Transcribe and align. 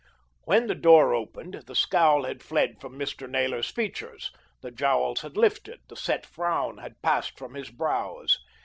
When 0.45 0.65
the 0.65 0.73
door 0.73 1.13
opened, 1.13 1.53
the 1.67 1.75
scowl 1.75 2.23
had 2.23 2.41
fled 2.41 2.81
from 2.81 2.97
Mr. 2.97 3.29
Naylor's 3.29 3.69
features, 3.69 4.31
the 4.61 4.71
jowls 4.71 5.21
had 5.21 5.37
lifted, 5.37 5.79
the 5.89 5.95
set 5.95 6.25
frown 6.25 6.79
had 6.79 7.03
passed 7.03 7.37
from 7.37 7.53
his 7.53 7.69
brows. 7.69 8.39